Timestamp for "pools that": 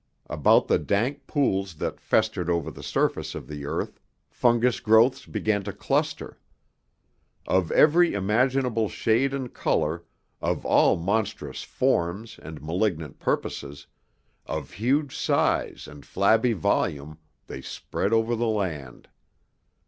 1.27-1.99